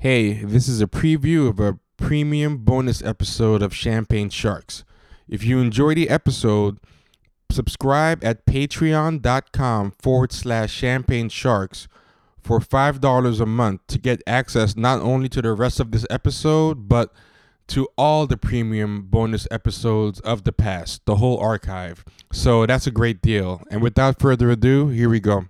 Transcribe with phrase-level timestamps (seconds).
[0.00, 4.84] Hey, this is a preview of a premium bonus episode of Champagne Sharks.
[5.26, 6.78] If you enjoy the episode,
[7.50, 11.88] subscribe at patreon.com forward slash champagne sharks
[12.40, 16.88] for $5 a month to get access not only to the rest of this episode,
[16.88, 17.12] but
[17.66, 22.04] to all the premium bonus episodes of the past, the whole archive.
[22.32, 23.64] So that's a great deal.
[23.68, 25.46] And without further ado, here we go.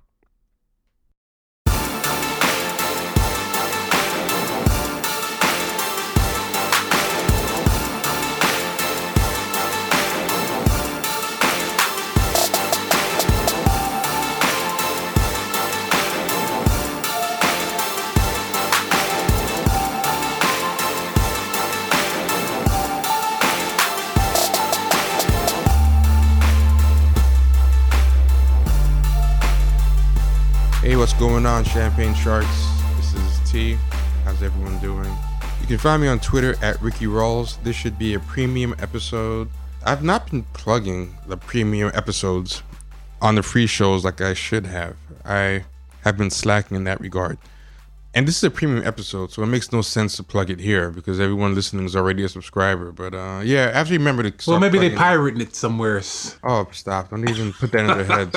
[31.42, 32.66] Going on, Champagne Sharks?
[32.96, 33.74] This is T.
[34.24, 35.08] How's everyone doing?
[35.60, 37.62] You can find me on Twitter at Ricky Rawls.
[37.62, 39.48] This should be a premium episode.
[39.86, 42.64] I've not been plugging the premium episodes
[43.22, 44.96] on the free shows like I should have.
[45.24, 45.64] I
[46.00, 47.38] have been slacking in that regard.
[48.14, 50.90] And this is a premium episode, so it makes no sense to plug it here
[50.90, 52.90] because everyone listening is already a subscriber.
[52.90, 54.50] But uh, yeah, I have to remember to.
[54.50, 56.00] Well, maybe they pirated it somewhere.
[56.42, 57.10] Oh, stop!
[57.10, 58.36] Don't even put that in their heads.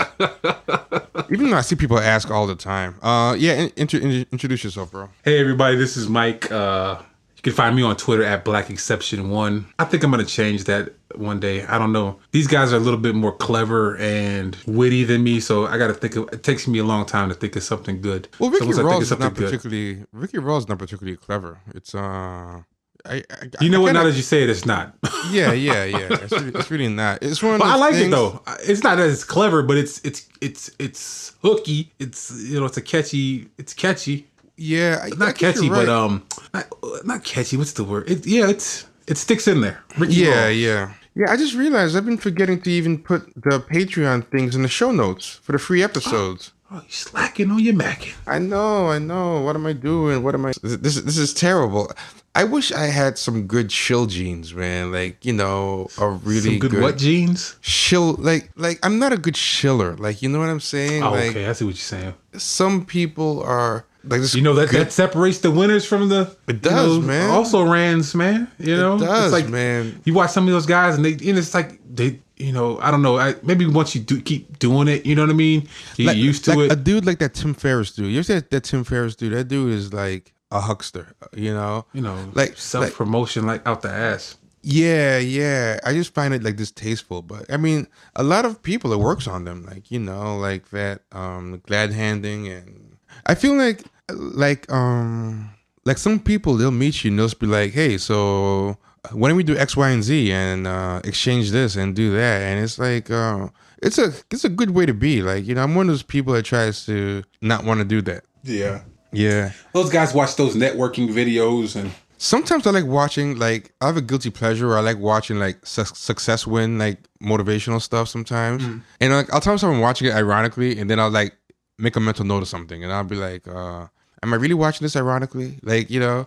[1.31, 2.95] even though I see people ask all the time.
[3.02, 5.09] Uh, yeah, in, intro, in, introduce yourself, bro.
[5.23, 6.52] Hey, everybody, this is Mike.
[6.52, 7.02] Uh,
[7.44, 9.66] you can find me on Twitter at Black Exception One.
[9.80, 11.64] I think I'm gonna change that one day.
[11.66, 12.20] I don't know.
[12.31, 15.88] These guys are a little bit more clever and witty than me, so I got
[15.88, 16.16] to think.
[16.16, 18.28] Of, it takes me a long time to think of something good.
[18.39, 20.06] Well, Ricky so once I think Rawls of is not something good- particularly.
[20.14, 21.59] Ricky is not particularly clever.
[21.73, 22.64] It's uh, I.
[23.06, 23.23] I
[23.59, 23.92] You know I what?
[23.94, 24.95] Now kinda- that you say it, it's not.
[25.31, 25.98] yeah, yeah, yeah.
[26.11, 27.23] It's really, it's really not.
[27.23, 28.42] It's one of But those I like things- it though.
[28.64, 31.92] It's not as clever, but it's it's it's it's hooky.
[32.00, 33.50] It's you know it's a catchy.
[33.58, 34.28] It's catchy.
[34.58, 36.68] Yeah, I- I Not catchy, you're but um, not,
[37.06, 37.58] not catchy.
[37.58, 38.10] What's the word?
[38.10, 39.82] It, yeah, it's it sticks in there.
[39.98, 40.62] Ricky Yeah, Rawls.
[40.62, 40.94] yeah.
[41.14, 44.70] Yeah, I just realized I've been forgetting to even put the Patreon things in the
[44.70, 46.52] show notes for the free episodes.
[46.73, 48.14] Oh, you slacking on your macking.
[48.26, 49.42] I know, I know.
[49.42, 50.23] What am I doing?
[50.23, 50.54] What am I?
[50.64, 51.92] This this, this is terrible.
[52.34, 54.90] I wish I had some good chill jeans, man.
[54.94, 57.58] Like you know, a really Some good, what jeans?
[57.61, 58.14] chill.
[58.14, 59.98] Like like I'm not a good chiller.
[59.98, 61.04] Like you know what I'm saying?
[61.04, 62.14] Oh, like okay, I see what you're saying.
[62.38, 64.36] some people are like this.
[64.36, 66.36] You know that good- that separates the winners from the.
[66.48, 67.30] It you does, know, man.
[67.30, 68.50] Also, rans, man.
[68.60, 70.02] You know, does, it's like man.
[70.06, 72.92] You watch some of those guys, and they, and it's like they, you know, I
[72.92, 73.17] don't know.
[73.17, 75.67] I, maybe once you do keep doing it, you know what I mean.
[75.98, 76.73] You like, get used to like it.
[76.73, 78.11] A dude like that Tim Ferriss dude.
[78.11, 79.34] You ever see that, that Tim Ferriss dude?
[79.34, 81.14] That dude is like a huckster.
[81.36, 81.86] You know.
[81.94, 84.38] you know, like- self promotion, like, out the ass.
[84.64, 85.80] Yeah, yeah.
[85.84, 87.23] I just find it like distasteful.
[87.23, 90.70] But I mean, a lot of people it works on them, like you know, like
[90.70, 93.84] that, um, glad handing, and I feel like,
[94.16, 95.49] like, um,
[95.86, 98.77] like some people they'll meet you and they'll just be like, hey, so
[99.11, 102.42] why don't we do X, Y, and Z and uh, exchange this and do that?
[102.42, 103.48] And it's like, uh,
[103.82, 105.22] it's a it's a good way to be.
[105.23, 108.02] Like you know, I'm one of those people that tries to not want to do
[108.04, 108.23] that.
[108.44, 109.52] Yeah, Yeah.
[109.73, 111.92] those guys watch those networking videos and.
[112.23, 114.67] Sometimes I like watching like I have a guilty pleasure.
[114.67, 119.42] Where I like watching like su- success win like motivational stuff sometimes, and like I'll
[119.42, 121.33] tell myself I'm watching it ironically, and then I'll like
[121.80, 123.88] make a mental note of something, and I'll be like, uh,
[124.23, 126.26] "Am I really watching this ironically?" Like you know,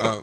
[0.00, 0.20] uh,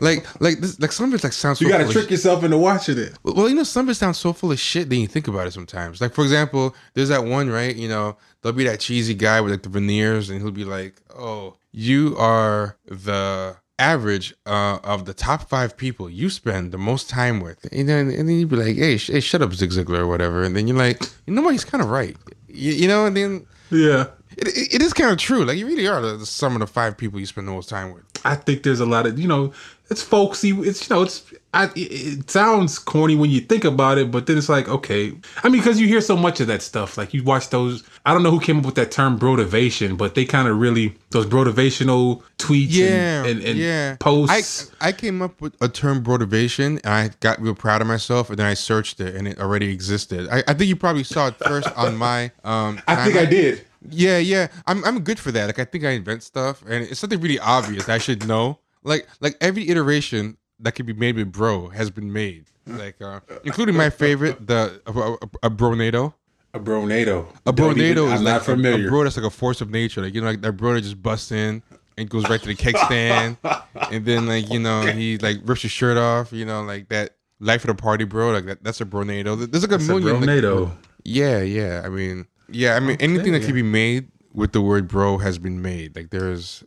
[0.00, 1.58] like like this like some of it like sounds.
[1.58, 3.16] So You got to full of trick yourself into watching it.
[3.22, 5.46] well, you know, some of it sounds so full of shit that you think about
[5.46, 6.00] it sometimes.
[6.00, 7.74] Like, for example, there's that one, right?
[7.74, 11.00] You know, there'll be that cheesy guy with like the veneers, and he'll be like,
[11.16, 17.08] "Oh, you are the average uh, of the top five people you spend the most
[17.08, 19.70] time with," and then and then you'd be like, "Hey, sh- hey, shut up, Zig
[19.70, 21.52] Ziglar, or whatever," and then you're like, "You know what?
[21.52, 22.16] He's kind of right."
[22.48, 24.06] You, you know, and then Yeah.
[24.36, 25.44] It, it, it is kind of true.
[25.44, 27.68] Like, you really are the, the sum of the five people you spend the most
[27.68, 28.04] time with.
[28.24, 29.52] I think there's a lot of you know,
[29.90, 30.50] it's folksy.
[30.50, 34.26] It's you know, it's I, it, it sounds corny when you think about it, but
[34.26, 35.12] then it's like okay.
[35.42, 36.96] I mean, because you hear so much of that stuff.
[36.96, 37.84] Like you watch those.
[38.06, 40.94] I don't know who came up with that term brotivation, but they kind of really
[41.10, 43.96] those brotivational tweets yeah, and, and, and yeah.
[43.96, 44.70] posts.
[44.80, 48.30] I I came up with a term brotivation, and I got real proud of myself.
[48.30, 50.28] And then I searched it, and it already existed.
[50.30, 52.30] I, I think you probably saw it first on my.
[52.44, 53.30] Um, I, think I timeline.
[53.30, 53.66] did.
[53.90, 54.48] Yeah, yeah.
[54.66, 55.46] I'm I'm good for that.
[55.46, 58.58] Like I think I invent stuff, and it's something really obvious I should know.
[58.84, 62.46] Like like every iteration that could be made with bro has been made.
[62.66, 66.14] Like uh, including my favorite, the a, a, a bronado.
[66.54, 67.26] A bronado.
[67.46, 68.86] A bronado is I'm like not familiar.
[68.86, 70.02] A, bro that's like a force of nature.
[70.02, 71.62] Like you know, like that bro that just busts in
[71.98, 73.36] and goes right to the cake stand,
[73.90, 76.32] and then like you know he like rips his shirt off.
[76.32, 78.30] You know, like that life of the party, bro.
[78.32, 79.34] Like that, that's a bronado.
[79.50, 80.20] There's like a a million.
[80.20, 80.76] like- bronado.
[81.04, 81.82] yeah, yeah.
[81.84, 82.74] I mean, yeah.
[82.76, 85.96] I mean, anything that can be made with the word bro has been made.
[85.96, 86.64] Like there's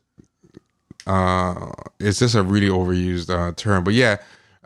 [1.07, 3.83] Uh, it's just a really overused uh, term.
[3.83, 4.17] But yeah,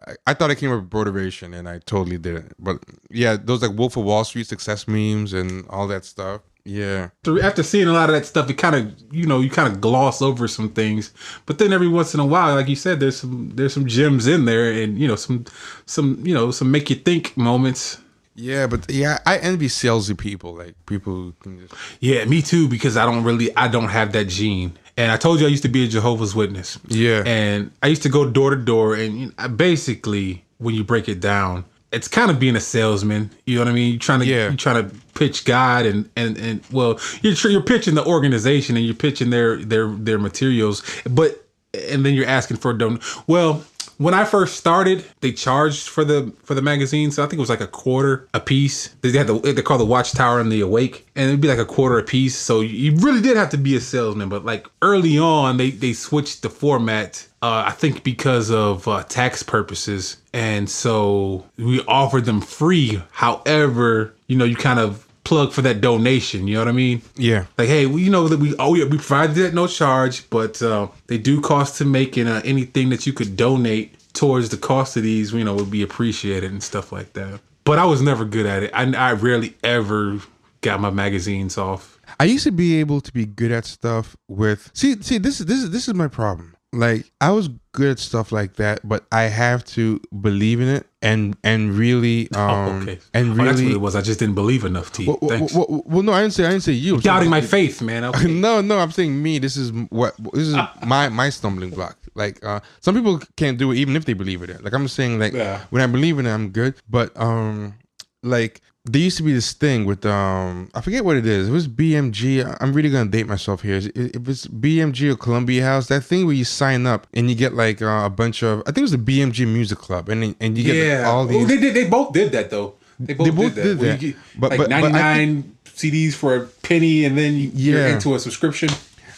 [0.07, 2.53] I, I thought I came up with motivation, and I totally didn't.
[2.59, 2.79] But
[3.09, 6.41] yeah, those like Wolf of Wall Street success memes and all that stuff.
[6.65, 9.49] Yeah, So after seeing a lot of that stuff, it kind of you know you
[9.49, 11.13] kind of gloss over some things,
[11.45, 14.27] but then every once in a while, like you said, there's some there's some gems
[14.27, 15.45] in there, and you know some
[15.85, 17.99] some you know some make you think moments.
[18.39, 21.73] Yeah, but yeah, I envy salesy people, like people who can just.
[21.99, 24.77] Yeah, me too, because I don't really I don't have that gene.
[24.97, 26.77] And I told you I used to be a Jehovah's Witness.
[26.87, 27.23] Yeah.
[27.25, 31.19] And I used to go door to door, and I basically, when you break it
[31.19, 33.31] down, it's kind of being a salesman.
[33.45, 33.91] You know what I mean?
[33.91, 34.47] You're trying to Yeah.
[34.47, 38.85] you're trying to pitch God and and and well, you're you're pitching the organization and
[38.85, 42.99] you're pitching their their their materials, but and then you're asking for a don.
[43.27, 43.63] Well,
[43.99, 47.41] when I first started, they charged for the for the magazine, so I think it
[47.41, 48.87] was like a quarter a piece.
[49.01, 51.65] They had the they call the Watchtower and the Awake, and it'd be like a
[51.65, 52.37] quarter a piece.
[52.37, 54.29] So you really did have to be a salesman.
[54.29, 57.27] But like early on, they they switched the format.
[57.41, 63.01] Uh, I think because of uh, tax purposes, and so we offered them free.
[63.11, 66.47] However, you know, you kind of plug for that donation.
[66.47, 67.01] You know what I mean?
[67.15, 69.67] Yeah, like hey we you know that we oh yeah we provided it at no
[69.67, 73.95] charge but uh, they do cost to make and uh, anything that you could donate
[74.13, 77.77] towards the cost of these you know would be appreciated and stuff like that but
[77.77, 80.19] i was never good at it i, I rarely ever
[80.61, 84.71] got my magazines off I used to be able to be good at stuff with
[84.73, 86.55] see see this is this is this is my problem.
[86.71, 90.85] Like I was good at stuff like that, but I have to believe in it
[91.01, 94.19] and and really um oh, okay and oh, that's what really it was i just
[94.19, 96.73] didn't believe enough t well, well, well, well, no, I didn't say I didn't say
[96.73, 96.95] you.
[96.95, 98.27] I'm doubting my faith man okay.
[98.27, 99.39] no, no, I'm saying me.
[99.39, 100.55] This is what this is
[100.85, 101.97] my my stumbling block.
[102.15, 104.63] Like uh some people can't do it even if they believe in it.
[104.63, 105.61] Like I'm saying like Yeah.
[105.69, 106.75] when I believe in it, I'm good.
[106.89, 107.75] But um
[108.23, 111.49] like there used to be this thing with um I forget what it is.
[111.49, 112.57] It was BMG.
[112.61, 113.77] I'm really gonna date myself here.
[113.77, 117.53] If it's BMG or Columbia House, that thing where you sign up and you get
[117.53, 120.57] like uh, a bunch of I think it was the BMG Music Club, and and
[120.57, 121.47] you get like, yeah all oh, these.
[121.47, 123.99] they did they both did that though they both, both did that, did that.
[123.99, 127.79] get, But- like but- but I 99 cds for a penny and then you- you're
[127.87, 127.93] Yeah.
[127.95, 128.69] into a subscription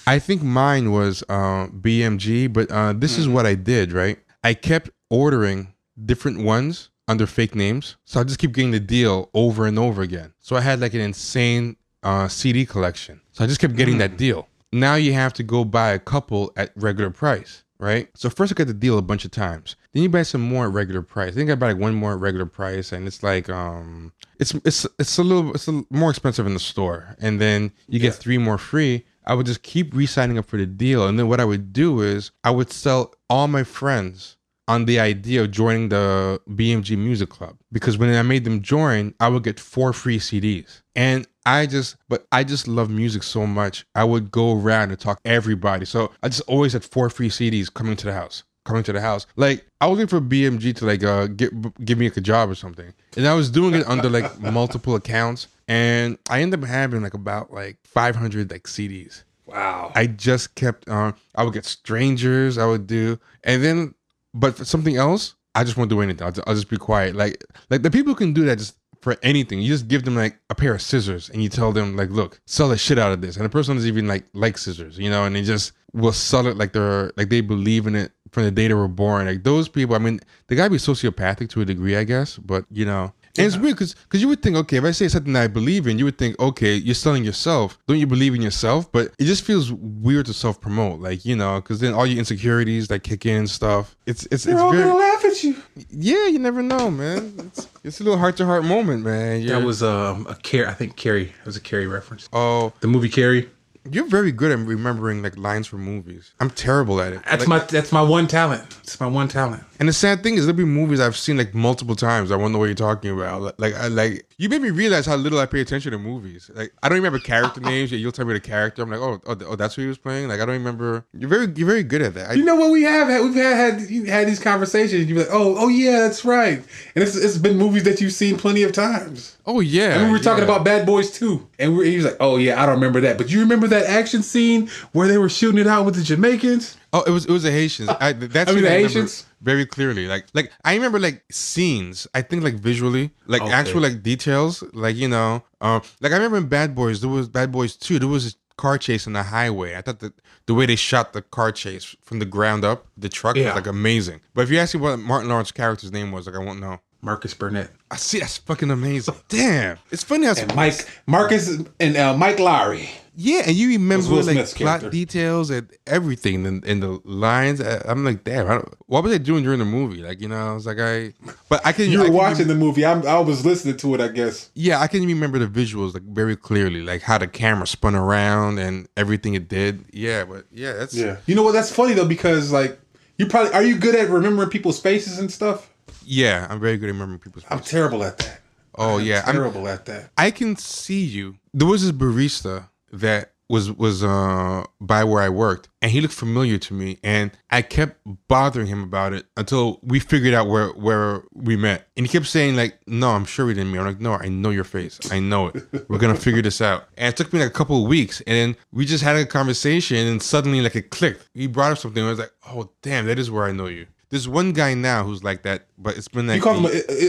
[0.06, 4.18] I think mine was uh, BMG, but uh, this is what I did, right?
[4.44, 5.74] I kept ordering
[6.06, 7.98] different ones under fake names.
[8.06, 10.34] So I just keep getting the deal over and over again.
[10.40, 13.22] So I had like an insane uh, CD collection.
[13.32, 14.48] So I just kept getting that deal.
[14.72, 18.10] Now you have to go buy a couple at regular price, right?
[18.16, 19.76] So first I got the deal a bunch of times.
[19.92, 21.36] Then you buy some more at regular price.
[21.36, 24.88] Then I buy like one more at regular price, and it's like um, it's it's
[24.98, 27.18] it's a little it's a, more expensive in the store.
[27.20, 29.06] And then you get three more free.
[29.26, 32.02] I would just keep re-signing up for the deal, and then what I would do
[32.02, 34.38] is I would sell all my friends
[34.72, 39.14] on the idea of joining the BMG Music Club because when I made them join,
[39.20, 40.82] I would get four free CDs.
[40.96, 43.86] And I just, but I just love music so much.
[43.96, 45.86] I would go around and talk to everybody.
[45.86, 49.02] So I just always had four free CDs coming to the house, coming to the
[49.02, 49.28] house.
[49.36, 51.52] Like I was looking for BMG to like uh get
[51.84, 54.96] give me like a job or something, and I was doing it under like multiple
[54.96, 59.24] accounts, and I ended up having like about like 500 like CDs.
[59.46, 61.16] wow I just kept on.
[61.36, 62.58] I would get strangers.
[62.58, 63.96] I would do, and then,
[64.34, 66.26] but for something else, I just won't do anything.
[66.26, 67.16] I'll, I'll just be quiet.
[67.16, 69.60] Like, like the people can do that just for anything.
[69.60, 72.40] You just give them like a pair of scissors, and you tell them like, look,
[72.46, 75.10] sell the shit out of this, and the person doesn't even like like scissors, you
[75.10, 78.44] know, and they just will sell it like they're like they believe in it from
[78.44, 79.26] the day they were born.
[79.26, 79.96] Like those people.
[79.96, 83.14] I mean, they gotta be sociopathic to a degree, I guess, but you know.
[83.38, 85.48] And it's weird because because you would think, okay, if I say something that I
[85.48, 87.78] believe in, you would think, okay, you're selling yourself.
[87.88, 88.92] Don't you believe in yourself?
[88.92, 92.20] But it just feels weird to self promote, like you know, because then all your
[92.20, 93.96] insecurities like kick in and stuff.
[94.06, 95.56] It's it's they're it's all very gonna laugh at you
[95.90, 96.28] yeah.
[96.28, 97.34] You never know, man.
[97.40, 99.42] It's, it's a little heart to heart moment, man.
[99.42, 100.68] That You're- was um, a Carrie.
[100.68, 101.26] I think Carrie.
[101.40, 102.28] It was a Carrie reference.
[102.34, 103.50] oh, The movie Carrie.
[103.90, 106.34] You're very good at remembering like lines from movies.
[106.40, 107.22] I'm terrible at it.
[107.26, 108.64] That's Like- my that's my one talent.
[108.84, 109.64] It's my one talent.
[109.80, 112.32] And the sad thing is, there'll be movies I've seen like multiple times.
[112.32, 113.42] I wonder what you're talking about.
[113.42, 116.50] Like, like, I, like you made me realize how little I pay attention to movies.
[116.56, 117.92] Like, I don't remember character names.
[117.92, 118.82] Yet you'll tell me the character.
[118.82, 120.30] I'm like, oh, oh, oh, that's who he was playing.
[120.30, 121.06] Like, I don't remember.
[121.14, 122.32] You're very, you're very good at that.
[122.32, 123.22] I, You know what we have had?
[123.22, 125.06] We've had had, you had these conversations.
[125.06, 126.58] You're like, oh, oh yeah, that's right.
[126.58, 129.38] And it's, it's been movies that you've seen plenty of times.
[129.46, 130.00] oh yeah.
[130.00, 130.52] And we were talking yeah.
[130.52, 131.48] about Bad Boys too.
[131.60, 133.20] And we, he was like, oh yeah, I don't remember that.
[133.20, 136.78] But you remember that action scene where they were shooting it out with the Jamaicans?
[136.94, 137.90] Oh, it was it was the Haitians.
[137.90, 139.26] I, that's I mean, the remember Haitians?
[139.42, 140.08] very clearly.
[140.08, 142.08] Like like I remember like scenes.
[142.14, 143.52] I think like visually, like Okay.
[143.52, 144.64] actual like details.
[144.74, 147.02] Like you know, um, like I remember in Bad Boys.
[147.02, 147.98] There was Bad Boys too.
[148.00, 149.76] There was a car chase on the highway.
[149.76, 150.14] I thought that
[150.48, 153.46] the way they shot the car chase from the ground up, the truck Yeah.
[153.48, 154.20] was like amazing.
[154.34, 156.80] But if you ask me what Martin Lawrence's character's name was, like I won't know.
[157.04, 157.72] Marcus Burnett.
[157.90, 159.16] I see that's fucking amazing.
[159.28, 162.90] Damn, it's funny how And Mike, Marcus and uh, Mike Lowry.
[163.14, 164.90] Yeah, and you remember like Smith's plot character.
[164.90, 167.60] details and everything and, and the lines.
[167.60, 170.02] I, I'm like, damn, I don't, what was I doing during the movie?
[170.02, 171.14] Like, you know, I was like, I,
[171.50, 171.90] but I can.
[171.90, 172.86] You I were can watching the movie.
[172.86, 174.02] I'm, I was listening to it.
[174.02, 174.50] I guess.
[174.54, 178.60] Yeah, I can remember the visuals like very clearly, like how the camera spun around
[178.60, 179.84] and everything it did.
[179.92, 181.18] Yeah, but yeah, that's Yeah.
[181.26, 181.52] You know what?
[181.52, 182.80] That's funny though because like
[183.18, 185.70] you probably are you good at remembering people's faces and stuff?
[186.06, 186.48] yeah.
[186.50, 187.44] I'm very good at remembering people's.
[187.44, 187.58] Faces.
[187.58, 188.40] I'm terrible at that.
[188.76, 190.12] Oh I'm yeah, I'm, terrible at that.
[190.18, 191.36] I can see you.
[191.54, 196.14] There was this barista that was was uh by where I worked, and he looked
[196.14, 197.98] familiar to me, and I kept
[198.30, 202.28] bothering him about it until we figured out where where we met, and he kept
[202.28, 205.00] saying like, "No, I'm sure we didn't meet." I'm like, "No, I know your face.
[205.12, 205.62] I know it.
[205.90, 208.36] We're gonna figure this out." And it took me like a couple of weeks, and
[208.36, 211.28] then we just had a conversation, and suddenly like it clicked.
[211.34, 213.68] He brought up something, and I was like, "Oh damn, that is where I know
[213.68, 216.66] you." There's one guy now who's like that, but it's been like You call them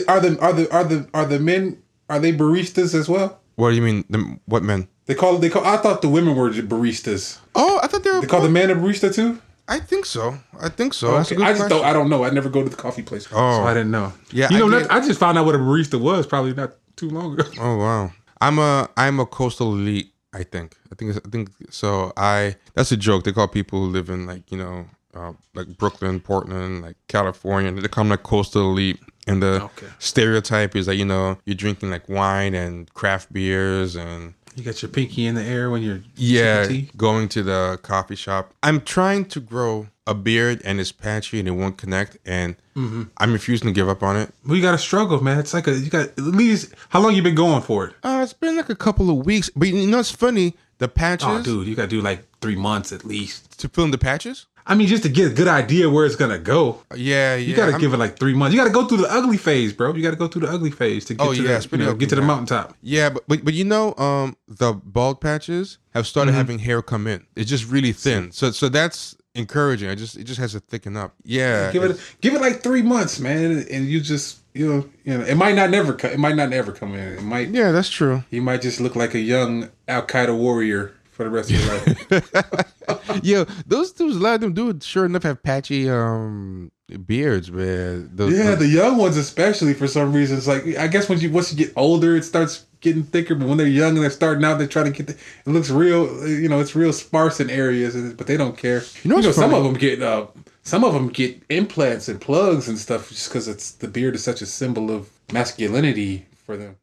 [0.09, 3.41] are the are the are the are the men are they baristas as well?
[3.57, 4.05] What do you mean?
[4.09, 4.89] The, what men?
[5.13, 5.63] They call they call.
[5.67, 7.39] I thought the women were baristas.
[7.55, 8.23] Oh, I thought they were.
[8.23, 9.41] They call the man a barista too.
[9.69, 10.39] I think so.
[10.59, 11.13] I think so.
[11.13, 11.37] That's a Okay.
[11.37, 11.77] good I just question.
[11.79, 11.87] don't.
[11.87, 12.25] I don't know.
[12.25, 13.59] I never go to the coffee place, Oh.
[13.59, 14.13] so I didn't know.
[14.31, 16.73] Yeah, you know, get- that, I just found out what a barista was probably not
[16.97, 17.45] too long ago.
[17.61, 18.13] Oh wow.
[18.41, 20.09] I'm a I'm a coastal elite.
[20.33, 20.77] I think.
[20.91, 21.15] I think.
[21.15, 22.13] I think so.
[22.17, 23.25] I that's a joke.
[23.25, 27.71] They call people who live in like you know uh, like Brooklyn, Portland, like California.
[27.71, 28.99] They call them like coastal elite.
[29.29, 29.87] And the Okay.
[30.01, 34.83] stereotype is that you know you're drinking like wine and craft beers and You got
[34.83, 36.91] your pinky in the air when you're yeah, tea.
[36.97, 38.53] going to the coffee shop.
[38.63, 43.03] I'm trying to grow a beard and it's patchy and it won't connect, and Mm-hmm.
[43.19, 44.33] I'm refusing to give up on it.
[44.47, 45.39] Well, you got to struggle, man.
[45.39, 47.95] It's like a you got at least how long you been going for it?
[48.03, 50.55] Uh, it's been like a couple of weeks, but you know it's funny.
[50.79, 53.61] The patches Oh, dude, you got to do like three months at least.
[53.61, 54.47] to fill in the patches.
[54.67, 56.83] I mean, just to get a good idea where it's gonna go.
[56.95, 57.37] Yeah, yeah.
[57.37, 58.55] You got to I'm- give it like three months.
[58.55, 59.93] You got to go through the ugly phase, bro.
[59.95, 61.79] You got to go through the ugly phase to get Oh, to yeah, the, you
[61.79, 62.77] know, ugly get to the mountaintop.
[62.83, 66.39] Yeah, but, but but you know, um, the bald patches have started Mm-hmm.
[66.39, 67.27] having hair come in.
[67.37, 68.31] It's just really thin.
[68.33, 69.89] So so that's encouraging.
[69.89, 71.15] I just it just has to thicken up.
[71.25, 71.73] Yeah.
[71.73, 75.25] Give it give it like three months, man, and you just you know you know
[75.25, 77.15] it might not never co- it might not ever come in.
[77.15, 78.23] It might yeah, that's true.
[78.31, 81.75] you might just look like a young Al Qaeda warrior for the rest of your
[81.75, 83.23] life.
[83.25, 86.73] Yo, those dudes, a lot of them do sure enough have patchy um
[87.07, 88.11] beards, man.
[88.13, 90.39] Those, yeah, the young ones especially for some reason.
[90.39, 93.35] It's like I guess when you once you get older, it starts getting thicker.
[93.35, 95.71] But when they're young and they're starting out, they're trying to get the, it looks
[95.71, 96.27] real.
[96.29, 98.83] You know, it's real sparse in areas, but they don't care.
[99.03, 100.27] You know what's some of them get uh,
[100.63, 104.25] some of them get implants and plugs and stuff just because it's the beard is
[104.25, 106.77] such a symbol of masculinity for them.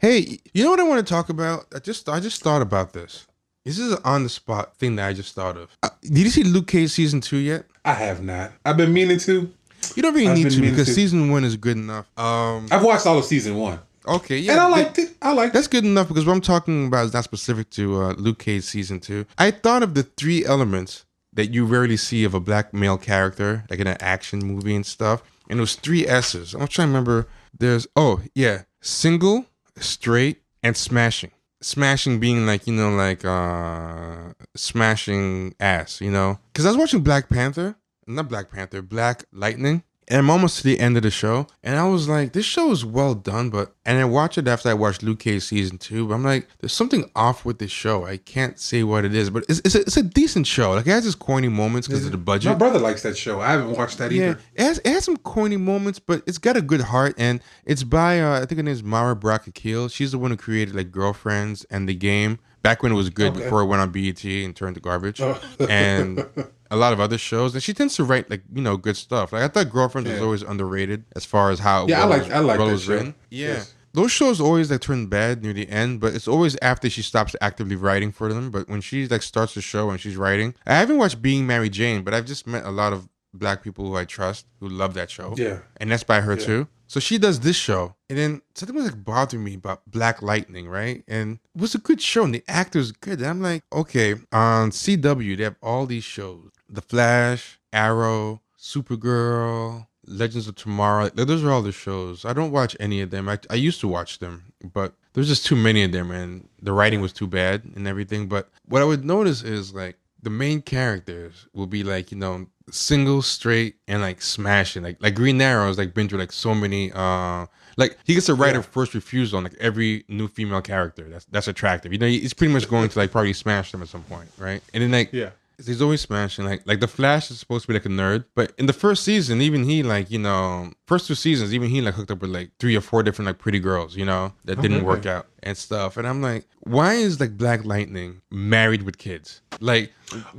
[0.00, 1.66] Hey, you know what I want to talk about?
[1.74, 3.26] I just I just thought about this.
[3.66, 5.76] This is an on the spot thing that I just thought of.
[5.82, 7.66] Uh, did you see Luke Cage season two yet?
[7.84, 8.52] I have not.
[8.64, 9.52] I've been meaning to.
[9.96, 10.94] You don't really I've need to because to.
[10.94, 12.06] season one is good enough.
[12.16, 15.16] Um, I've watched all of season one, okay, yeah, and I liked it.
[15.20, 15.54] I liked it.
[15.54, 18.62] That's good enough because what I'm talking about is not specific to uh, Luke Cage
[18.62, 19.26] season two.
[19.36, 23.64] I thought of the three elements that you rarely see of a black male character,
[23.68, 25.24] like in an action movie and stuff.
[25.50, 26.54] And it was three S's.
[26.54, 27.26] I'm trying to remember.
[27.58, 29.46] There's oh yeah, single,
[29.76, 31.32] straight, and smashing.
[31.62, 36.38] Smashing being like you know like uh smashing ass, you know.
[36.52, 39.82] Because I was watching Black Panther, not Black Panther, Black Lightning.
[40.08, 42.70] And I'm almost to the end of the show, and I was like, "This show
[42.70, 46.06] is well done," but and I watched it after I watched Luke Cage season two.
[46.06, 48.06] But I'm like, "There's something off with this show.
[48.06, 50.70] I can't say what it is, but it's it's a, it's a decent show.
[50.74, 52.52] Like it has its corny moments because of the budget.
[52.52, 53.40] My brother likes that show.
[53.40, 54.40] I haven't watched that Yeah, either.
[54.54, 57.82] it has, it has some corny moments, but it's got a good heart, and it's
[57.82, 59.88] by uh, I think her name is Mara Brock Akil.
[59.88, 63.32] She's the one who created like Girlfriends and the game back when it was good
[63.32, 63.42] Okay.
[63.42, 65.40] before it went on BET and turned to garbage, Oh.
[65.68, 66.24] and
[66.70, 67.54] a lot of other shows.
[67.54, 69.32] And she tends to write like you know good stuff.
[69.32, 72.38] Like I thought Girlfriends was always underrated as far as how Yeah, I like- I
[72.40, 72.92] like that was show.
[72.92, 73.14] written.
[73.30, 73.46] Yeah.
[73.48, 73.72] Yes.
[73.92, 77.34] Those shows always like turn bad near the end, but it's always after she stops
[77.40, 78.50] actively writing for them.
[78.50, 81.70] But when she like starts the show and she's writing, I haven't watched Being Mary
[81.70, 84.92] Jane, but I've just met a lot of black people who I trust who love
[84.94, 85.34] that show.
[85.38, 85.60] Yeah.
[85.78, 86.68] And that's by her too.
[86.88, 87.94] So she does this show.
[88.08, 91.02] And then something was like bothering me about Black Lightning, right?
[91.08, 93.18] And it was a good show and the actor's good.
[93.18, 96.50] And I'm like, okay, on CW, they have all these shows.
[96.68, 101.08] The Flash, Arrow, Supergirl, Legends of Tomorrow.
[101.10, 102.24] Those are all the shows.
[102.24, 103.28] I don't watch any of them.
[103.28, 106.72] I, I used to watch them, but there's just too many of them and the
[106.72, 108.28] writing was too bad and everything.
[108.28, 112.46] But what I would notice is like the main characters will be like, you know,
[112.70, 114.82] single, straight, and like smashing.
[114.82, 117.46] Like like Green Arrow has like been through like so many uh
[117.76, 118.60] like he gets a Yeah.
[118.62, 121.92] first refusal on like every new female character that's that's attractive.
[121.92, 124.62] You know, he's pretty much going to like probably smash them at some point, right?
[124.74, 125.30] And then like Yeah.
[125.64, 126.44] He's always smashing.
[126.44, 129.02] Like like the Flash is supposed to be like a nerd, but in the first
[129.04, 132.30] season, even he like you know first two seasons, even he like hooked up with
[132.30, 134.86] like three or four different like pretty girls, you know, that oh, didn't Okay.
[134.86, 135.96] work out and stuff.
[135.96, 139.40] And I'm like, why is like Black Lightning married with kids?
[139.60, 139.92] Like,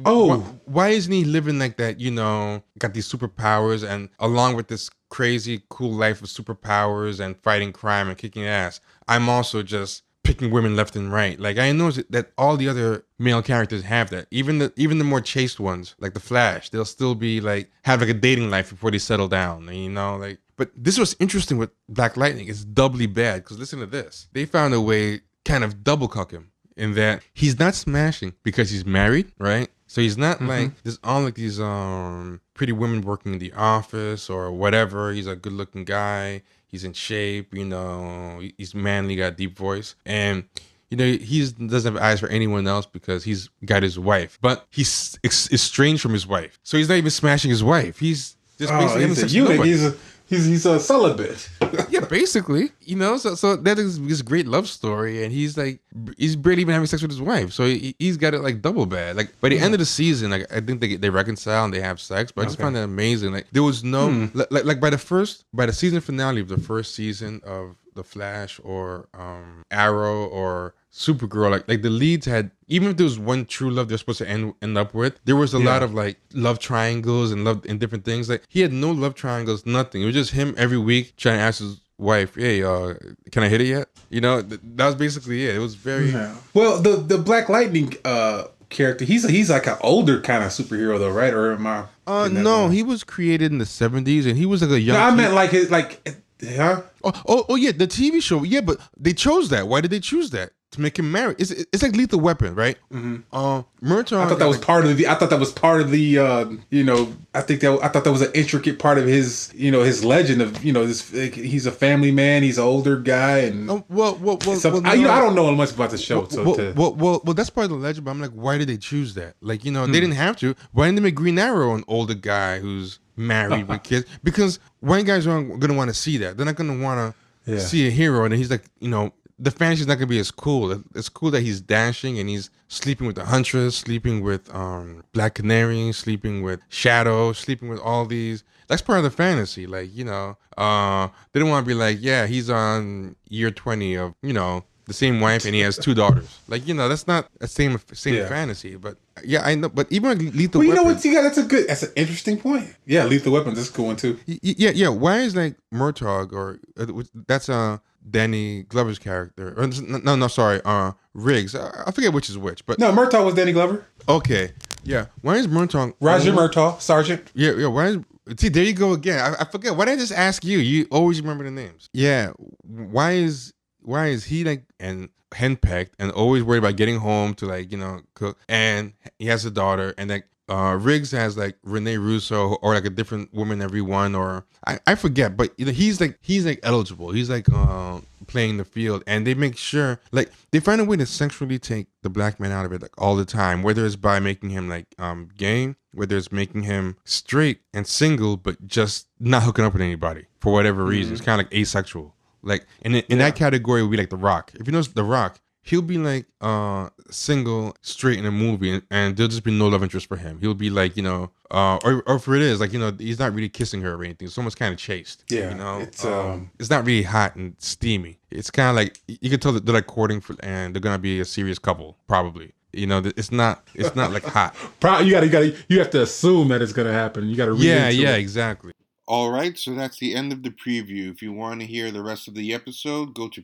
[0.05, 0.37] Oh.
[0.37, 1.99] wh- why isn't he living like that?
[1.99, 7.35] You know, got these superpowers, and along with this crazy cool life of superpowers and
[7.41, 11.39] fighting crime and kicking ass, I'm also just picking women left and right.
[11.39, 14.27] Like I know that all the other male characters have that.
[14.29, 18.01] Even the even the more chaste ones, like the Flash, they'll still be like have
[18.01, 19.67] like a dating life before they settle down.
[19.69, 20.39] And, you know, like.
[20.57, 22.47] But this was interesting with Black Lightning.
[22.47, 24.27] It's doubly bad because listen to this.
[24.33, 28.69] They found a way kind of double cuck him in that he's not smashing because
[28.69, 29.69] he's married, right?
[29.87, 34.29] So he's not like there's all like these um pretty women working in the office
[34.29, 35.13] or whatever.
[35.13, 36.43] He's a good looking guy.
[36.67, 38.41] He's in shape, you know.
[38.57, 40.43] He's manly, got a deep voice, and
[40.89, 44.37] you know he doesn't have eyes for anyone else because he's got his wife.
[44.41, 47.99] But he's estranged from his wife, so he's not even smashing his wife.
[47.99, 49.65] He's just Oh, basically he's a eunuch.
[49.65, 49.95] He's a
[50.27, 51.49] he's he's a celibate.
[51.89, 53.17] yeah, basically, you know.
[53.17, 55.79] So, so that is this great love story, and he's like,
[56.17, 57.51] he's barely even having sex with his wife.
[57.53, 59.15] So he, he's got it like double bad.
[59.15, 61.81] Like by the end of the season, like I think they they reconcile and they
[61.81, 62.31] have sex.
[62.31, 62.63] But I just Okay.
[62.63, 63.31] found that amazing.
[63.33, 66.47] Like there was no like, like like by the first by the season finale of
[66.47, 72.25] the first season of the Flash or um Arrow or Supergirl, like like the leads
[72.25, 75.19] had even if there was one true love they're supposed to end end up with,
[75.25, 78.27] there was a lot of like love triangles and love and different things.
[78.29, 80.01] Like he had no love triangles, nothing.
[80.01, 82.95] It was just him every week trying to ask his wife, "Hey, uh,
[83.31, 85.55] can I hit it yet?" You know, th- that was basically it.
[85.55, 86.15] It was very
[86.55, 90.97] Well, the the Black Lightning uh character, he's he's like an older kind of superhero
[90.97, 91.33] though, right?
[91.33, 91.83] Or am I?
[92.05, 94.97] Uh, no, he was created in the '70s, and he was like a young.
[94.97, 95.15] No, I kid.
[95.17, 96.81] meant like his like, huh?
[97.03, 98.43] Oh, oh, oh, yeah, the TV show.
[98.43, 99.67] Yeah, but they chose that.
[99.67, 100.51] Why did they choose that?
[100.77, 101.33] To make him marry?
[101.39, 102.77] It's it's like Lethal Weapon, right?
[102.93, 103.15] Mm-hmm.
[103.33, 104.19] Uh, Murtaugh.
[104.23, 105.07] I thought that was part of the.
[105.07, 106.19] I thought that was part of the.
[106.19, 109.51] Uh, you know, I think that I thought that was an intricate part of his.
[109.55, 111.11] You know, his legend of you know this.
[111.11, 112.43] like, he's a family man.
[112.43, 115.11] He's an older guy, and Oh, well, well, well, some- well, I, you know.
[115.11, 116.27] I don't know much about the show.
[116.27, 118.05] So well, to, well, well, well, that's part of the legend.
[118.05, 119.35] But I'm like, why did they choose that?
[119.41, 119.91] Like, you know, Hmm.
[119.93, 120.53] they didn't have to.
[120.73, 124.05] Why didn't they make Green Arrow an older guy who's married with kids?
[124.23, 126.37] Because white guys aren't gonna want to see that.
[126.37, 127.59] They're not gonna want to Yeah.
[127.59, 130.83] see a hero, and he's like, you know, the fantasy's not gonna be as cool.
[130.95, 135.35] It's cool that he's dashing and he's sleeping with the Huntress, sleeping with um Black
[135.35, 138.43] Canary, sleeping with Shado, sleeping with all these.
[138.67, 139.65] That's part of the fantasy.
[139.65, 143.95] Like, you know, uh, they don't want to be like, yeah, he's on year twenty
[143.95, 146.39] of, you know, the same wife and he has two daughters.
[146.47, 148.27] Like, you know, that's not a same same Yeah.
[148.27, 148.75] fantasy.
[148.75, 149.69] But yeah, I know.
[149.69, 151.03] But even like Lethal well, you know what?
[151.05, 151.67] You got that's a good.
[151.67, 152.73] That's an interesting point.
[152.85, 154.19] Yeah, Lethal Weapons is a good one too.
[154.25, 154.89] Yeah, yeah.
[154.89, 156.85] Why is like Murtaugh or uh,
[157.27, 157.77] that's uh
[158.09, 159.53] Danny Glover's character?
[159.57, 161.55] Or, no, no, sorry, uh Riggs.
[161.55, 163.85] I, I forget which is which, but No, Murtaugh was Danny Glover.
[164.07, 164.51] okay,
[164.83, 165.07] yeah.
[165.21, 165.93] Why is Murtaugh?
[165.99, 167.31] Roger Murtaugh, Sergeant.
[167.33, 167.67] Yeah, yeah.
[167.67, 167.97] Why is
[168.37, 168.49] see?
[168.49, 169.19] There you go again.
[169.19, 169.75] I, I forget.
[169.75, 170.59] Why did I just ask you?
[170.59, 171.89] You always remember the names.
[171.93, 172.31] Yeah.
[172.63, 177.45] Why is why is he like and henpecked and always worried about getting home to
[177.45, 178.37] like you know cook?
[178.47, 182.85] And he has a daughter, and like uh Riggs has like Renee Russo or like
[182.85, 185.35] a different woman every one, or I, I forget.
[185.37, 187.11] But you know, he's like he's like eligible.
[187.11, 190.97] He's like uh, playing the field, and they make sure like they find a way
[190.97, 193.95] to sexually take the black man out of it like all the time, whether it's
[193.95, 199.07] by making him like um gay, whether it's making him straight and single, but just
[199.19, 201.13] not hooking up with anybody for whatever reason.
[201.13, 202.13] It's kind of like asexual.
[202.43, 204.51] Like in in that category would be like The Rock.
[204.55, 208.83] If you know The Rock, he'll be like uh single straight in a movie and,
[208.89, 210.39] and there'll just be no love interest for him.
[210.39, 213.19] He'll be like, you know, uh or, or if it is, like, you know, he's
[213.19, 214.27] not really kissing her or anything.
[214.27, 215.23] It's almost kind of chaste.
[215.29, 215.79] Yeah, You know?
[215.79, 218.19] it's, um, it's not really hot and steamy.
[218.31, 220.97] It's kind of like you can tell that they're like courting for and they're gonna
[220.99, 222.53] be a serious couple, probably.
[222.73, 224.53] You know, it's not it's not like hot.
[224.79, 226.93] Pro- you got to, you got to, you have to assume that it's going to
[226.93, 227.27] happen.
[227.27, 228.19] You got to read yeah, yeah, it.
[228.19, 228.71] exactly.
[229.07, 231.09] All right, so that's the end of the preview.
[231.09, 233.41] If you want to hear the rest of the episode, go to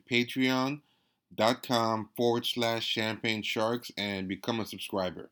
[1.36, 5.30] patreon.com forward slash champagne sharks and become a subscriber.